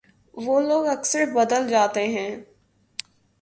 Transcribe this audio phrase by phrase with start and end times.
[0.33, 2.29] وہ لوگ اکثر بدل جاتے ہیں